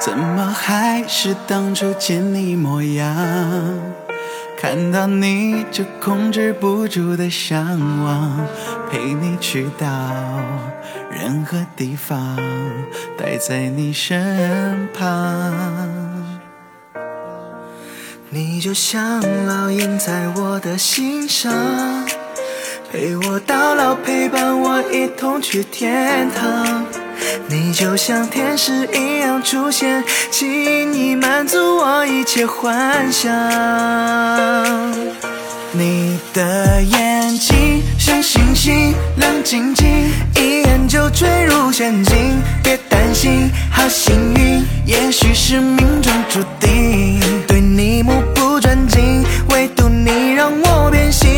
[0.00, 3.14] 怎么还是当初见你模样？
[4.60, 7.64] 看到你就控制不住的向
[8.04, 8.46] 往，
[8.90, 9.86] 陪你去到
[11.20, 12.36] 任何地方，
[13.16, 15.52] 待在你身旁。
[18.30, 21.52] 你就像烙印在我的心上，
[22.92, 26.86] 陪我到老，陪伴我一同去天堂。
[27.48, 33.28] 你就像天使一样出现，轻易满足我一切幻想。
[35.72, 38.22] 你的眼睛像
[38.58, 39.86] 心亮晶晶，
[40.34, 42.42] 一眼就坠入陷阱。
[42.60, 47.20] 别担心，好幸运，也许是命中注定。
[47.46, 51.30] 对你目不转睛，唯独你让我变心。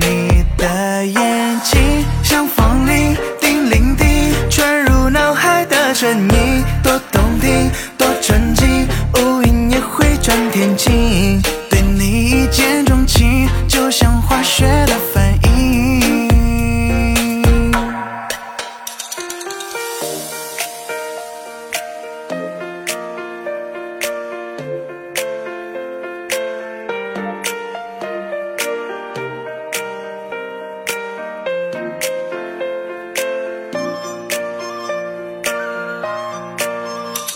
[0.00, 4.06] 你的眼睛像风铃，叮铃叮，
[4.50, 11.40] 传入脑海的声音，多动听，多纯净，乌云也会转天晴。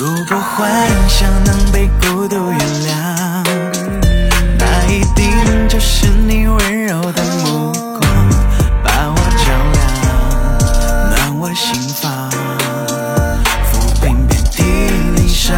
[0.00, 3.44] 如果幻想能被孤独原谅，
[4.58, 5.30] 那一定
[5.68, 8.00] 就是你温柔的目光，
[8.82, 12.30] 把我照亮，暖我心房，
[13.70, 14.62] 抚平遍体
[15.16, 15.52] 鳞伤。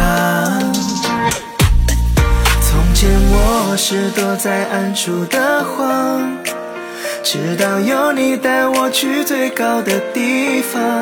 [2.61, 6.37] 从前我是躲在暗处的谎，
[7.23, 11.01] 直到有你带我去最高的地方。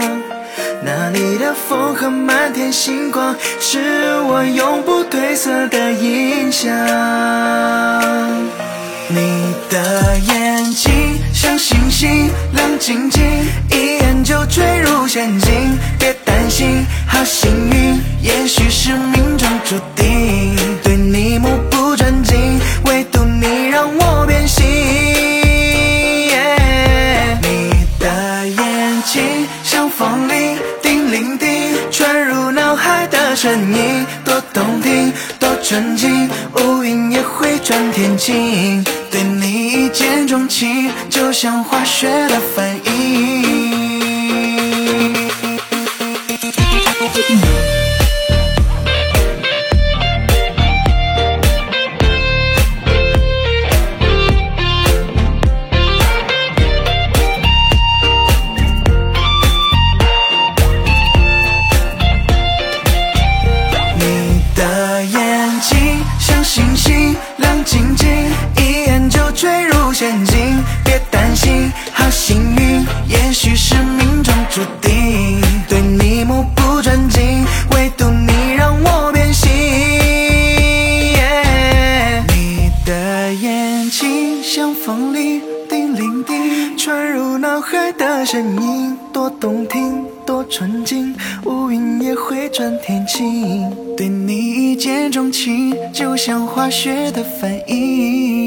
[0.83, 6.71] 那里的风和满天星光，是我永不褪色的印象。
[9.07, 10.91] 你的眼睛
[11.31, 13.21] 像星星亮晶晶，
[13.69, 15.77] 一眼就坠入陷阱。
[15.99, 19.20] 别担心，好幸运，也许是命
[33.41, 38.84] 声音，多动听，多纯净，乌云也会转天晴。
[39.09, 42.80] 对你一见钟情，就像化学的反应。
[66.53, 68.09] 星星亮晶晶，
[68.57, 70.62] 一眼就坠入陷阱。
[70.84, 75.40] 别担心，好幸运，也许是命中注定。
[75.69, 79.50] 对你目不转睛，唯独你让我变心。
[82.28, 91.15] 你的眼睛像风铃，叮铃叮，传入脑海的声音，多动听，多纯净，
[91.45, 93.71] 乌云也会转天晴。
[93.95, 98.41] 对你一见钟情，就像化学的反应。